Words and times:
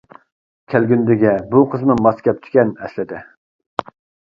كەلگۈندىگە 0.73 1.35
بۇ 1.51 1.61
قىزمۇ، 1.75 1.99
ماس 2.07 2.25
كەپتىكەن 2.29 2.75
ئەسلىدە. 2.83 3.23